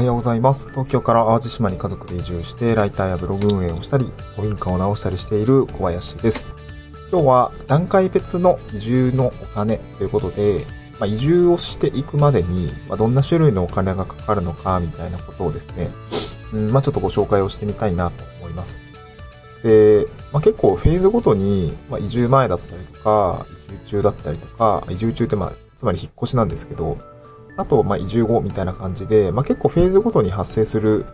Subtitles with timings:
[0.00, 0.70] はようございます。
[0.70, 6.46] 東京から淡路島に家族で移住して、ライターやブログ運営をしたり、古民家を直したりしている小林です。
[7.12, 10.64] 今日は段階別の移住のお金ということで、
[10.98, 15.90] まあ、移住をしていくまでに、まあ、どんな種類のお金がかかるのかみたいなことをですね、
[16.54, 18.80] うんまあ、ちょっとご紹介をしてみたいなと思います。
[19.62, 26.96] で、まあ、結構フェーズごとに、まあ、移住前だったりとか、移住中だったりとか、移住中ってまあ、つまり引っ越しなんですけど、
[27.56, 31.04] あと、ま、移住後みたいな感じで、まあ、結構フェーズごとに発生する、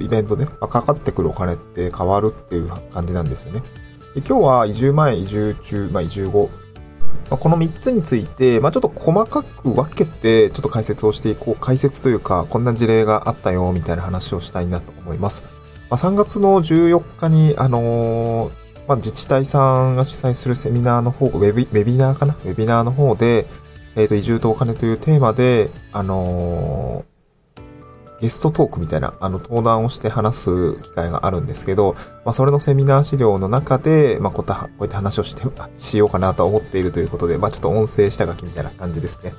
[0.00, 3.62] イベントで、まあ、かかってくるお金って変わるっていう感じなんですよね。
[4.14, 6.50] で今日は移住前、移住中、まあ、移住後、
[7.30, 11.56] ま、この3つについて、ま、ちょっと細かく分けて、ちょっと解説をしていこう。
[11.60, 15.44] 解説というか、こんな事例があったよ、みたいな話をしたいなと思います。
[15.90, 18.52] ま、3月の14日に、あのー、
[18.88, 22.34] まあ、自治体さんが主催するセミナーの方、ウェビウェビナーかな？
[22.44, 23.46] ウェビナーの方で、
[23.96, 31.94] えっ、ー、と、移住とお金というテーマで、あのー、ゲストトークみたいな、あの、登壇をして話す機会があるんですけど、
[32.24, 35.42] まあ、それのセミナー資料の中で、まあ、こうやって話をして、
[35.76, 39.34] しようかなと思っているということで、まあ、ちょっと音声下書きみたいな感じですね。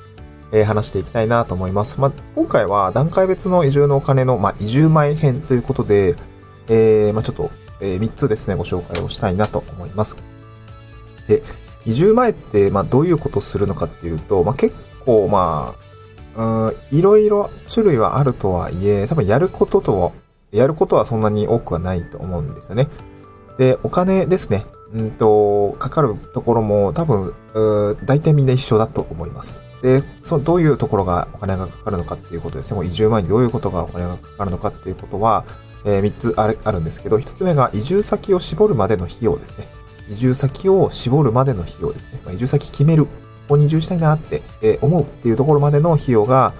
[0.52, 1.99] えー、話していきたいなと思います。
[1.99, 6.16] まあ、今回は段階別の移住のお金の、まあ、移住前編ということで、
[6.67, 10.17] えー、まあ、ちょっと、えー、3つですね、ご紹介をしたいなと思います。
[11.27, 11.44] で、
[11.88, 15.73] 移住前って、まあ、どういうことするのかっていうと、まあ、結構、ま
[16.35, 20.13] あ、ん、いろいろ種類はあるとはいえ、多分やることと、
[20.52, 22.89] やることはそんなに多くはないと思うんですよね。
[23.58, 24.65] で、お金ですね。
[24.93, 27.33] うんと、かかるところも多分、
[28.05, 29.58] 大体みんな一緒だと思います。
[29.81, 32.75] で、その、どういうところがお金がかかるのかっていうことですね。
[32.75, 35.45] もう移住前にどういうことがお金がかかるのかっていうことは、
[35.85, 39.67] えー、3つあるんですけど、1つ目が移住先を絞るまでの費用ですね。
[40.09, 42.22] 移住先を絞るまでの費用ですね。
[42.25, 43.05] ま、移住先決める。
[43.05, 43.11] こ
[43.50, 46.53] こに移住したいなって、え思うっていうところまでの費用が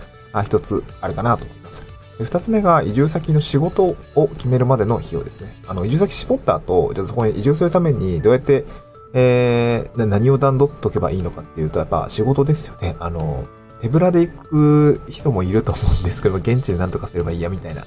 [0.46, 1.86] 一つあるかなと思います。
[2.20, 5.56] 二つ目が移住先の仕事を決めるまでの費用ですね。
[5.68, 8.66] あの、移住先絞った後、じゃあそこに移住するためにどうやって、
[9.14, 12.96] えー、何を段取っとけばいいのかっていうと、やっぱ仕事ですよね。
[13.00, 13.46] あの、
[13.82, 17.86] 手ぶらで行く人もいると思うんですけど、 現地で何とかすればいいやみたいな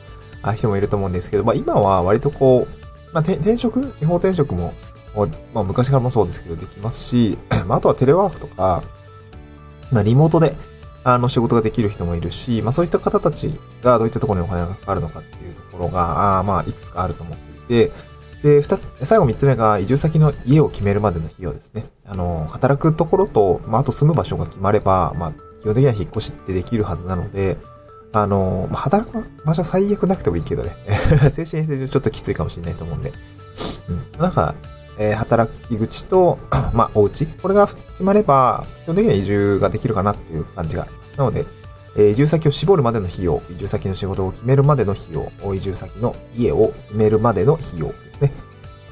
[0.54, 2.74] 人もいると思うんですけど、まあ今は割とこう、
[3.12, 3.92] まあ転職？
[3.92, 4.74] 地方転職も
[5.54, 8.82] まあ、昔からもそうですけど、できますし、 まあ、あとはテレワークとか、
[9.90, 10.54] まあ、リモートで、
[11.02, 17.92] あの、仕事ができる人もいるし、まあ、そういった方たちがどういったところにお金がかかるのかっていうところが、あまあ、いくつかあると思っていて、
[18.42, 21.86] で、二つ、最後三つ目が移住先の家を決めるまでの費用ですね。
[22.06, 27.58] あの、働くところと、まあ、あと住む場所が決まれば、まあ、基本的には引っ越しってできるはずなので、
[28.12, 30.74] あの、まあ、働く場所は最悪なくてもいいけどね。
[31.30, 33.12] 精神衛生上ちょっときついかもしれないと思うんで。
[33.88, 34.20] うん。
[34.20, 34.54] なんか、
[35.00, 36.38] えー、働き口と、
[36.74, 37.26] まあ、お家。
[37.26, 41.16] これが決まれば、基本的には移住ができるかなっていう感じがあります。
[41.16, 41.46] なので、
[41.96, 48.30] えー、移住先を絞るまでの費用、移住先の仕事を決めるまでの費用、移住先の家を決めるまでの費用ですね。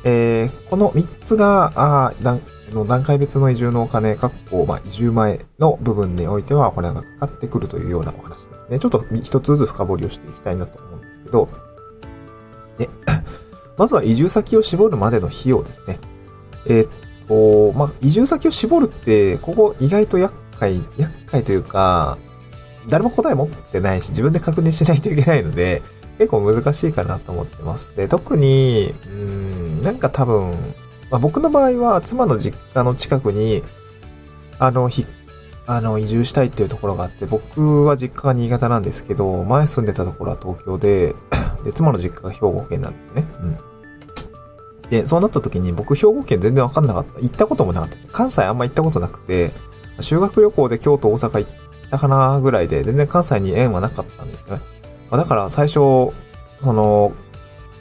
[0.04, 2.40] えー、この3つが、あ段
[2.72, 8.78] の段階別の移住のお金、かっこ、まあ、移住前の部分においては、これがかかってくるというようなお話ですね。
[8.78, 11.48] ちょっと一つずつ深掘りをしていきたいなと思うんですけど、
[13.78, 15.98] まずは移住先を絞るまでの費用ですね。
[16.66, 16.90] えー、っ
[17.72, 22.18] と、まあ、移住先を絞るって、ここ意外と厄介、厄介というか、
[22.88, 25.82] 誰も答え持ってないし、自分で確認しないといけないので、
[26.18, 27.94] 結構難しいかなと思ってます。
[27.94, 30.52] で、特に、うん、なんか多分、
[31.10, 33.62] まあ、僕の場合は妻の実家の近くに、
[34.58, 35.06] あの、ひ、
[35.66, 41.14] あの、移住したいっていうところがあって、僕は実家が新潟なんですけど、前住んでたところは東京で、
[41.62, 43.24] で、妻の実家が兵庫県なんですね。
[43.42, 43.58] うん。
[44.90, 47.20] で、そうなった時に僕兵庫県全然わかんなかった。
[47.20, 49.52] 行ったこともなかった関西あんま行ったことなくて、
[50.00, 51.50] 修学旅行で京都、大阪行っ
[51.90, 54.62] たかなぐらいで、全然関西に縁はなかったんですよね。
[55.10, 56.12] ま、だから最初、そ
[56.62, 57.12] の、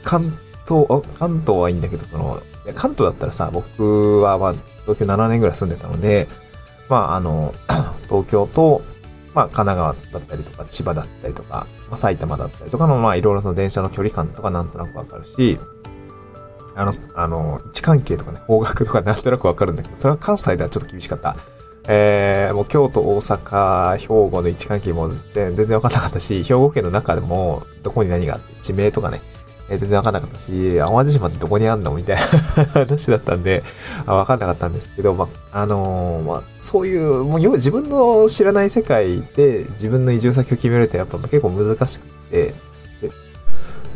[0.04, 0.86] 関東、
[1.18, 2.42] 関東はいいんだけど、その、
[2.74, 6.28] 関東だったらさ、僕はまあ、東京7年ぐらい住んでたので、
[6.88, 7.54] まあ、あの、
[8.08, 8.82] 東京と、
[9.34, 15.58] まあ、神奈川だったりとか、千葉だったりとか、まあ、埼玉だったりとかの、まあ、いろいろその電車の距離感とかなんとなくわかるし、
[16.78, 21.36] あの、あの、位置関係とかね、方角とかなんとなくわかるんだけど、それは関西ではちょっと厳しかった。
[21.88, 29.20] えー、もう京都、大阪、兵庫の位置関係も全然わかんなかったし、兵庫県の中でも、どこに何があって、地名とかね、
[29.68, 33.64] えー、全然わかんなかったし、淡路島ってどこにあんのみたいな 話だったんで、
[34.06, 42.54] わかんなかったんですけど、まあ、あのー、まあ、そういう、もう自分の知らない世界で自分の移住先を決めるってやっぱ結構難しくて、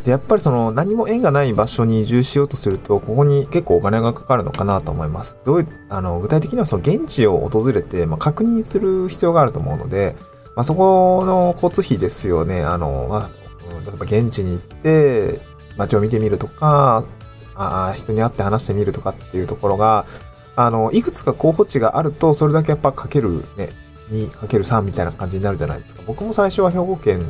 [0.03, 5.37] で、やっぱりその何も縁がない場所に移住しようとすると、ここに結構お金がかかるのかなと思います。
[5.45, 10.15] どういう、あの、具体的にはその現地を訪れて、まあ、確認する必要があると思うので、
[10.55, 12.61] まあ、そこの交通費ですよね。
[12.63, 13.29] あの、まあ、
[13.85, 15.41] 例えば現地に行って、
[15.77, 17.05] 街を見てみるとか、
[17.55, 20.05] あ人に会って話してみるとかっていうところが、
[20.55, 23.69] あの、いくつか候補地があると、それだけやっぱかけるね、
[24.11, 26.03] 2かける3みたいな感じになるじゃないですか。
[26.05, 27.21] 僕も最初は兵庫県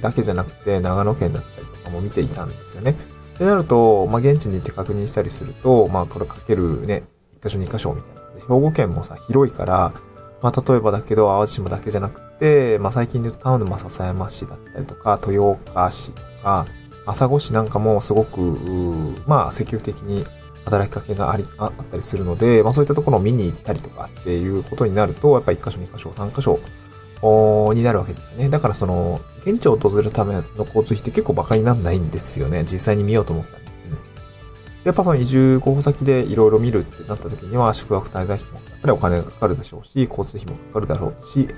[0.00, 2.92] だけじゃなくて、長野県だったりかも見ていたんですよね。
[3.34, 7.04] ってなると、まあ、現地に行って確認したりすると、まあ、これかけるね、
[7.40, 8.20] 1箇所2箇所みたいな。
[8.34, 9.92] で、兵庫県もさ、広いから、
[10.42, 16.66] まあ、例えばだけど、淡路島だけじゃなくて、まあ、最近で言うとタウンの、笹山市だったりとか、豊岡市とか、
[17.06, 18.40] 朝来市なんかもすごく、
[19.26, 20.24] まあ、積極的に
[20.64, 26.60] 働きかけがあり、あったりするので、まあそういったところを見に行ったりとかっていうことになると、やっぱ1箇所、2箇所、3箇所
[27.22, 28.48] おになるわけですよね。
[28.48, 32.62] だからその、現地を訪れるための交通費って結構馬鹿にならないんですよね。
[32.62, 33.64] 実際に見ようと思ったら、ね。
[33.86, 33.98] うん。
[34.84, 41.48] やっぱその移住候補先でいろいろ見るってなった時には、宿泊滞在費もやっぱりお金がかかるでしょうし、交通費もかかるだろうし、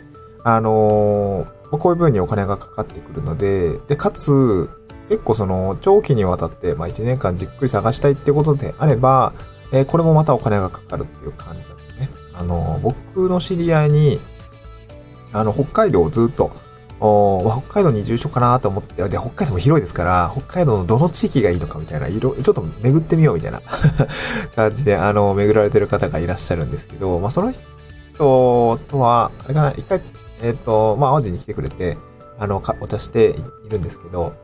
[0.45, 4.69] あのー、こういう分にお金がかかってくるので、で、かつ、
[5.09, 9.35] 結構その、長期にわたって、まあ1年間じっくり探したいってことであれば、
[9.73, 12.09] えー、これもまたお金がかかるっていう感じなんですよね。
[12.35, 14.21] あの、僕の知り合いに、
[15.33, 16.51] あの、北海道をずっと、
[17.03, 23.63] お北海道に移住しようかなと思って、で、北海道も広いですから、北海道のどの地域がいいのかみたいな、いろ、ちょっと巡ってみようみたいな
[24.55, 27.63] 感じで、あの、巡られてる方がいらっしゃるんですけど、まあ、その人
[28.19, 30.03] とは、あれかな、一回、
[30.43, 31.97] えっ、ー、と、まあ、淡路に来てくれて、
[32.39, 33.35] あの、お茶して
[33.67, 34.35] いるんですけど、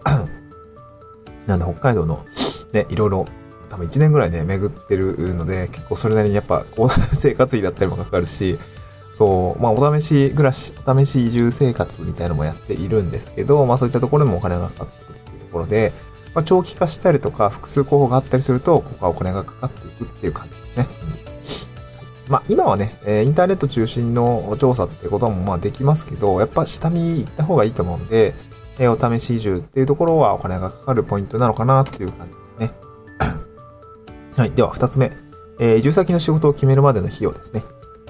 [1.46, 2.24] なんで北海道の
[2.72, 3.26] ね、いろいろ、
[3.68, 8.58] 多分1年ぐらいね、巡ってるので、結構それなりにやっぱ、こう、 生活費だったりもかかるし、
[9.16, 15.94] そう、まあ、お試し暮らし、お試し移住生活みたいなのもやっているんですけど、まあ、そういったところでもお金がかかってくるっていうところで、
[16.34, 20.86] まあ、長期化したりとか、複数候補があったりすると、ここはお金がかかっていくっていう感じですね。
[22.26, 28.34] うん、まあ、今はね、えインターネット中心の調査ってこともまあできますけど、やっぱ下見行った方がいいと思うんで、
[28.78, 32.70] えお試し移住っていうところはお金がかかるポイントなのかなっていう感じですね。
[34.36, 34.50] はい。
[34.50, 35.10] では、二つ目。
[35.58, 37.62] えー、移住先の仕事を決めるまでの費用ですね。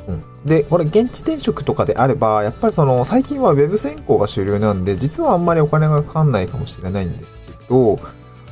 [0.09, 0.23] うん。
[0.45, 7.99] で、これ、現地転職とかであれば、やっぱりその、最近は Web 選考が主流なんで、実はあんまりお金がかかんないかもしれないんですけど、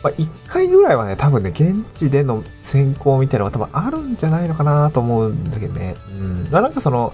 [0.03, 5.97] まあ、一回ぐらいはね、多分ね、現地での選考みたいなのが多分あるんじゃないのかなと思うんだけどね。
[6.11, 6.49] うん。
[6.51, 7.13] まあ、なんかその、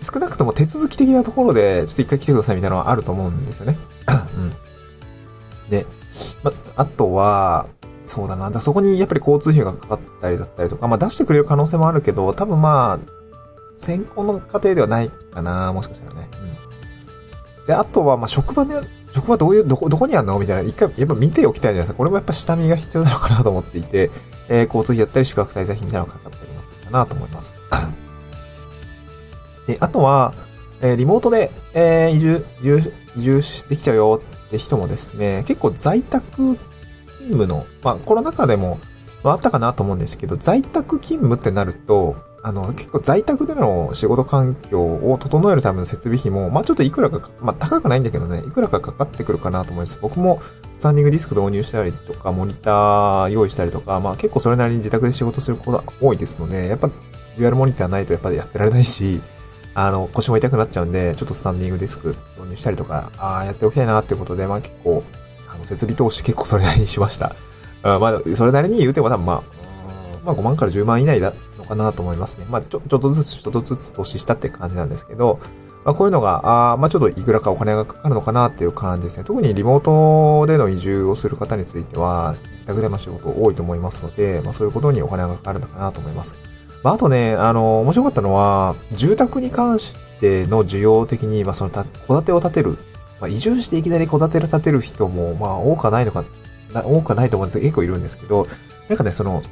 [0.00, 3.78] 少なくとも手続き的なところで、ちょっと一回来てくださいみたいなのはあると思うんですよね。
[4.36, 5.68] うん。
[5.68, 5.86] で、
[6.42, 7.66] ま、あとは、
[8.04, 8.50] そうだな。
[8.50, 12.98] だそこにやっぱり交通費がかかったりだったりとか、まあ出してくれる可能性もあるけど、多分まあ、
[13.76, 16.28] 先行の過程ではないかな、もしかしたらね。
[17.60, 17.66] うん。
[17.66, 18.80] で、あとは、まあ職場で、
[19.12, 20.38] 職場どういう、どこ、どこにあんの？
[20.38, 21.98] みたいな、一回やっぱ見ておきたいじゃないですか。
[21.98, 24.10] これもやっぱ下見が必要なのかなと思っていて、
[24.48, 27.54] えー、交通費だったり宿泊滞在費みたいなのがかかったりもするかなと思います。
[29.66, 30.34] で、あとは、
[30.80, 36.58] えー、リモートで、えー、移住、移住、移住できちゃうよって人もですね、結構在宅
[37.20, 38.80] 勤務の、まあ、コロナ禍でも、
[39.22, 49.98] まあ、ったかなと思うんですけど、在宅勤務ってなると、あの、結構在宅での仕事環境を整えるための設備費も、まあちょっといくらか、まあ高くないんだけどね、いくらかかかってくるかなと思います。
[50.00, 50.40] 僕も
[50.72, 59.20] スタンディングディスク導入したりとか、モニター用意したりとか、まあ結構それなりに自宅で仕事することが多いですので、やっぱデュアルモニターないとやっぱりやってられないし、
[59.74, 65.04] あの、腰も痛くなっちゃうんで、ちょっとスタンディングディスク導入したりとか、ああ、やっておきたいなってことで、まあ結構、
[65.60, 67.36] の、設備投資結構それなりにしました。
[67.82, 69.42] あまあ、それなりに言うても多分まあ、
[70.24, 72.46] まあ5万から10万以内だのかなと思いますね。
[72.50, 75.38] まあちょ、ちょっとずつちょっとずつ投資したって感じなんですけど、
[75.84, 79.24] まあこういうのが、あまあちょっといくらかお金がかかるのかなっていう感じですね。
[79.24, 86.36] 特にリモートでの移住をする方については、自宅での仕事多いと思いますので、まあそういうことにお金がかかるのかなと思います。
[86.82, 92.78] まあ、あとね、あの、面白かったのは、住宅に関しての需要的に、まあ、その、戸建てを建てる。
[93.20, 96.24] まあ、移住していきなり戸建てを建てる人も、まあ、多くはないのか、
[96.72, 98.46] 多くはないと思うんですけど、結構いるんですけど、
[98.88, 99.42] なんかね、その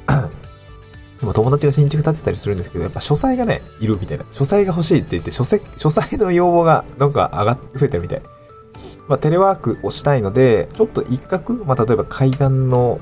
[1.33, 4.25] 友達が新築建てたりするんですけど、やっぱ書斎がね、いるみたいな。
[4.31, 8.21] 書斎が欲しいって言って、書斎、書斎の要望がなんか上がっ、増えてるみたい。
[9.07, 12.99] まあ、テレワークをしたいので、ちょっと一角、まあ、例えば階段の、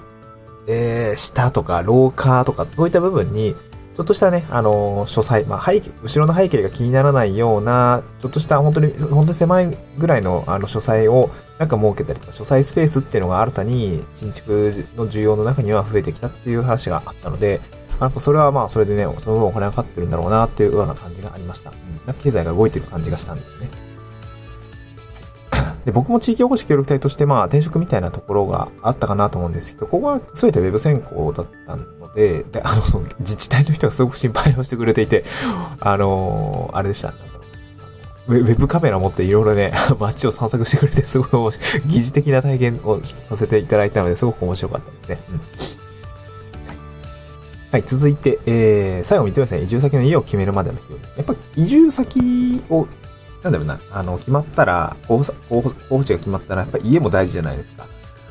[0.68, 3.56] えー、下とか廊下とか、そういった部分に、
[3.98, 17.60] ちょっとしたね、あのー、書斎、まあ、背景、後ろの背景が気にならないような、ちょっとした本当に、本当に狭いぐらいの、あの、書斎を、なんか設けたりとか、書斎スペースっていうのが新たに、新築の需要の中には増えてきたっていう話があったので、
[18.00, 21.72] なんかそれはまあ、それでね、その分お金がかかってるんだろうなっていうような感じがありました。
[21.72, 21.78] うん。
[22.06, 23.68] なんか経済が動いてる感じがしたんですね。
[25.88, 35.24] で、僕も地域おこし協力隊として、まあ、転職みたいなところがあったかなと思うんですけど、ここは全て Web 選考だったので、で、あの、その自治体の人がすごく心配をしてくれていて、
[35.80, 37.14] あの、あれでした。
[38.28, 41.54] ウェブカメラ持っていろいろね、 街を散策してくれて、すごい
[41.86, 45.20] 疑似的な体験をさせていただいたので、すごく面白かったですね。
[47.72, 47.84] はい。
[47.84, 49.62] 続いて、えー、最後見てますね。
[49.62, 51.16] 移住先の家を決めるまでの費用ですね。
[51.20, 52.88] やっぱ移住先を、
[53.50, 57.88] なんだろうな、あの、決まったら、候補候補地が決まったら、やっぱり家も大事じゃないですか。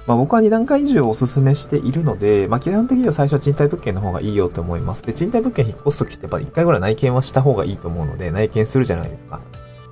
[0.06, 5.04] まあ僕は2段階移住をお勧めしているので、まあ基本的には最初は賃貸物件の方がいいよと思います。
[5.04, 9.40] で、賃貸物件引っ越すときってやっぱ1回ぐらい内見はした方がいいと思うので、内見するじゃないですか。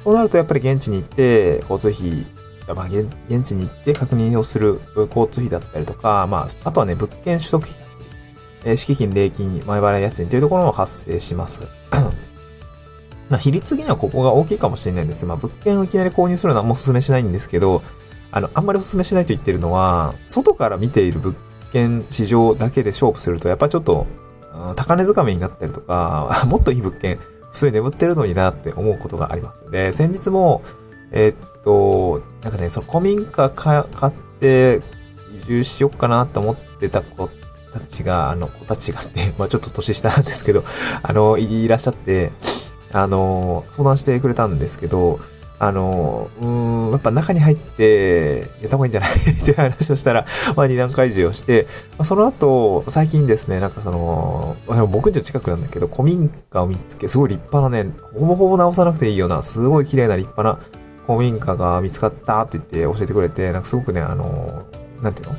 [0.04, 2.26] そうなるとやっぱり現地に行って、交通費、
[2.74, 3.08] まあ現
[3.42, 11.62] 地に行って確認をする交通費だったりとか、まあ、あとはね、物件取得費だったり、えー、敷金、礼金、前払い家賃というところも発生します。
[13.30, 15.26] まあ、比率的にはここが大きいかもしれないんです。
[15.26, 17.82] まあ、物件をいきなり購入するのはあんまお勧めしないんですけど、
[18.30, 21.36] あの、あんまりお勧めしないと言ってるのは、外から見ている物
[21.72, 24.06] 件市場だけで勝負すると、やっぱちょっと、
[24.76, 27.18] 高値掴みになったりとか、 もっといい物件、
[27.50, 29.70] 普通に眠ってるのになって思うことがあります。
[29.70, 30.62] で、先日も、
[31.12, 34.82] えー、っと、なんかね、その古民家買って
[35.34, 37.28] 移住しようかなって思ってた子
[37.72, 40.64] たちが、あの子たちがね、まあちょっと年下なんですけど、
[41.02, 42.32] あの、いらっしゃって、
[42.94, 45.20] あの、相談してくれたんですけど、
[45.58, 49.10] あの、うん、やっぱ中に入ってやった方がいいんじゃない？
[49.10, 50.24] っていう話をしたら、
[50.56, 54.56] まあ二段階事をして、まあ、その後、最近ですね、なんかその、
[54.90, 60.64] 僕んちの近くなんだけど、古民家を見つけ、すごい立派なね、ほぼほぼ直さなくていいような、すごい綺麗な立派な
[61.06, 64.66] 古民家が見つかったって言って教えてくれて、なんかすごくね、あの、
[65.02, 65.36] なんていうの？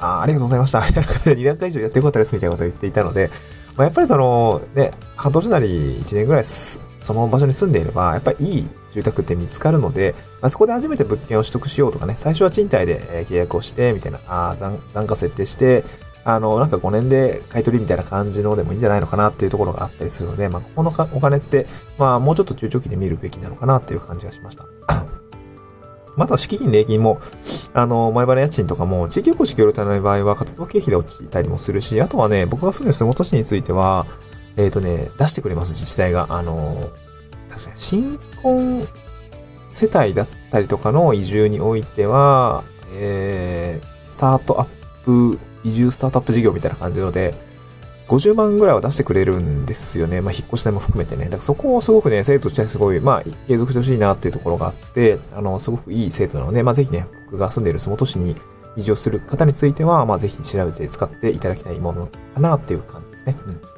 [0.00, 0.80] あありがとうございました。
[0.80, 3.30] みたいな感じで2段階以上やってよかったですみたいなことを言っていたので、
[3.76, 4.90] まあ、やっぱりその、ね、
[5.22, 6.82] 半年なり1年ぐらいそ
[7.14, 15.84] の場所に住んでいれば、やっぱりいい住宅って見つかるので、まあ、そこで初めて物件を取得しようとかね、最初は賃貸で契約をして、みたいな、あ残残価設定して、
[16.24, 24.66] あの、なんか5年で買い取りみたいな感じのでもいいんじゃないのかなっていうところがあったりするので、まあ、ここのお金って、まあ、もうちょっと中長期で見るべきなのかなっていう感じがしました。
[26.16, 27.20] また、敷金、礼金も、
[27.74, 34.06] あの、前払い家賃とかも、地域おこし協力隊の場合は活動経費で落ちたりもするし、あとはね、僕が住んでる洲本市については、
[34.56, 36.26] えっ、ー、とね、出してくれます、自治体が。
[36.30, 36.90] あの、
[37.48, 38.88] 確かに新婚
[39.72, 44.68] 世帯だったりとかの移住においては、えー、スタートアッ
[45.04, 47.34] プ、移住スタートアップ事業みたいな感じので、
[48.08, 50.20] 50万ぐらいは出してくれるんですよね。
[50.20, 51.24] まあ、引っ越し代も含めてね。
[51.26, 58.36] だからそこをすごくね、生徒としてはすごい、まあ、継続してほしいなっていうところがあって、あの、すごくいい生徒なので、まあ、ぜひね、僕が住んでいる洲本市に
[58.76, 63.36] 移住する方については、まあ、ぜひ調べて使っていただきたいものかなっていう感じですね。
[63.46, 63.71] うん。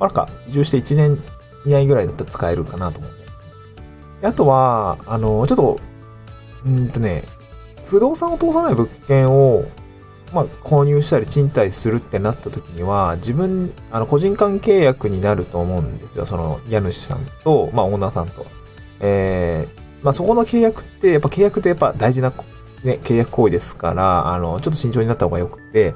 [0.00, 1.22] あ、なんか、移住して1年
[1.64, 3.26] 以内ぐらいだったら使えるかなと思って。
[4.26, 5.80] あとは、あの、ちょっと、
[6.64, 7.22] うんとね、
[7.84, 9.64] 不動産を通さない物件を、
[10.32, 16.26] まあ、購入したり賃貸するってなった時には、自分、あの、個人間契約になると思うんですよ。
[16.26, 18.46] その、家主さんと、まあ、オーナーさんと。
[19.00, 22.32] えー、まあ、そこの契約って、やっぱ契約ってやっぱ大事な、
[22.84, 25.94] ね、契約行為ですから、あの、ちょっと慎重になった方がよくて、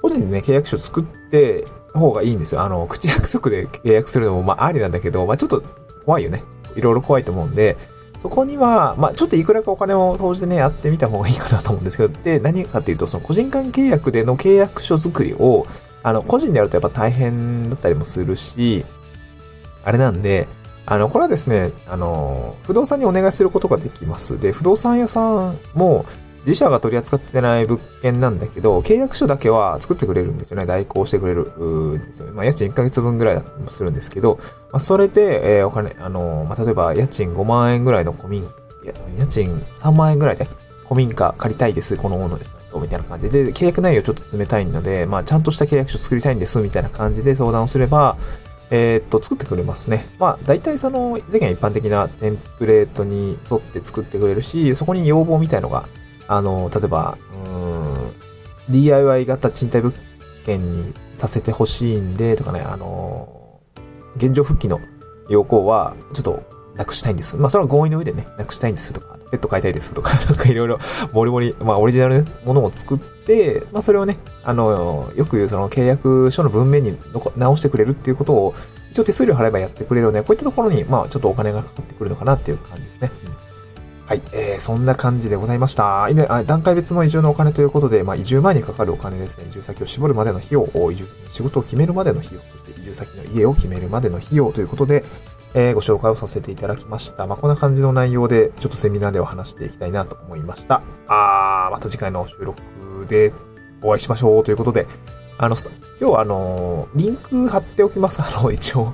[0.00, 2.62] 個人でね、契約書作って方がいいんですよ。
[2.62, 5.62] あの、口約束で契約するのも、まあ、ありなんだけど、まあ、ちょっと
[6.04, 6.42] 怖いよね。
[6.74, 7.76] いろいろ怖いと思うんで、
[8.18, 15.66] そこには、まあ、ちょっといくらかお金を投じてね、やってみた方がいいかなと思うんですけど、で、何かっていうと、その個人間契約での契約書作りを、
[16.02, 18.84] あの、個人でやるとやっぱ大変だったりもするし、
[19.84, 20.46] あれなんで、
[20.86, 24.38] あの、これはですね、あの、不動産にお願いすることができます。
[24.38, 26.04] で、不動産屋さんも、
[26.42, 30.66] 自社が取り扱ってない物件なんだけど、契約書だけは作ってくれるんですよね。
[30.66, 32.32] 代行してくれるんですよね。
[32.32, 34.38] まあ、家賃1ヶ月分ぐらいだったりもするんですけど、
[34.72, 38.42] まあ、それで、えー、お金、あのー、まあ、例えば、家賃5万円ぐらいの古民、
[38.84, 40.48] 家家賃3万円ぐらいで、
[40.84, 42.56] 古民家借りたいです、このものです。
[42.74, 48.16] みたいな感じで、契約内容ちょっと冷たいので、まあ、ちゃんとした契約書作りたいんです、みたいな感じで相談をすれば、
[48.70, 50.06] えー、っと、作ってくれますね。
[50.18, 55.86] まあ、大体その、世間一般的なテンプレートに沿って作ってくれるし、そこに要望みたいのが
[56.32, 59.94] あの、例えば、うん、DIY 型賃貸物
[60.46, 63.60] 件にさせてほしいんで、とかね、あの、
[64.16, 64.80] 現状復帰の
[65.28, 66.42] 要項は、ちょっと
[66.74, 67.36] なくしたいんです。
[67.36, 70.78] まあ、それは合意の上でね、なくしたいんですとか、ペット飼いたいですとか、 なんかいろいろ、
[71.12, 76.96] もりもり、まあ、オリジナルのものを作って、まあ、それをね、あの、よく言うその契約書の文面に
[77.36, 78.54] 直してくれるっていうことを、
[78.90, 83.10] 一応手数料払えばやってくれるので、こういったところに、まあ、ちょっとお金がかかってくるのかなっていう感じですね。
[83.26, 83.41] うん
[84.12, 86.06] はい、えー、そんな感じでございました。
[86.10, 95.02] 今、段階別の移住のお金ということで、まあ、移住前にかかるお金ですね、移住先を絞るまでの費用、移住仕事を決めるまでの費用、そして移住先の家を決めるまでの費用ということで、
[95.54, 97.26] えー、ご紹介をさせていただきました。
[97.26, 100.82] まあ、こんな感じの内容で、ちょっとセミナーでは話していきたいなと思いました。
[101.08, 102.60] あー、また次回の収録
[103.08, 103.32] で
[103.80, 104.86] お会いしましょうということで、
[105.38, 105.56] あの、
[105.98, 108.20] 今日はあの、リンク貼っておきます。
[108.20, 108.92] あの、一応、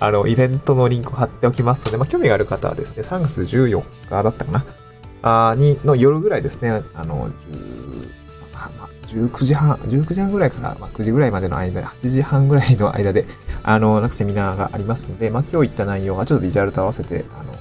[0.00, 4.64] あの、イベントのリンクを貼っておきますので、まあ、興味がある方はですね、3月14日だったかな。
[5.22, 7.30] あに、の夜ぐらいですね、あの、
[9.06, 13.26] 19時半、19時半ぐらいから、まあ、9時ぐらいまでの間で、8時半ぐらいの間で、
[13.62, 17.54] あの、なんかセミナーがありますので、まあ、今日言った内容がちょっとビジュアルと合わせて、あの、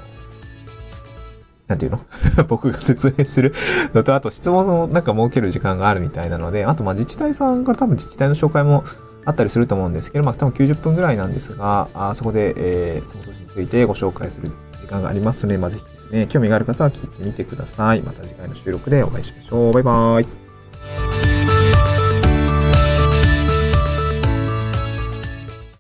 [1.68, 2.00] なんていうの？
[2.48, 3.54] 僕が説明する
[3.94, 8.84] のと、あと質問をなんか設ける時間があるみたいなので、あとまあ自治体さんから多分自治体の紹介も
[9.28, 12.54] あったりすると思うんですけど、まあ多分90分ぐらいなんですが、あそこで、
[12.96, 18.02] えー、その年についてご紹介する時間がありますので、まあぜひですね、興味がある方は聞いてみてください。
[18.02, 19.74] また次回の収録でお会いしましょう。
[19.74, 20.47] バイバーイ。